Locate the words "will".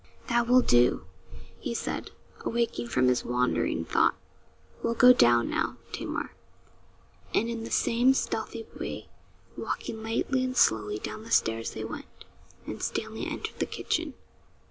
0.47-0.61